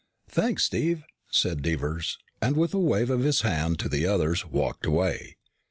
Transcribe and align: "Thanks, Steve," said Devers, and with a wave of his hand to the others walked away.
"Thanks, 0.27 0.63
Steve," 0.63 1.03
said 1.29 1.61
Devers, 1.61 2.17
and 2.41 2.57
with 2.57 2.73
a 2.73 2.79
wave 2.79 3.11
of 3.11 3.19
his 3.21 3.41
hand 3.41 3.77
to 3.77 3.87
the 3.87 4.07
others 4.07 4.47
walked 4.47 4.87
away. 4.87 5.37